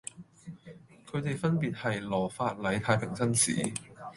[1.05, 3.71] 佢地分別係羅發禮太平紳士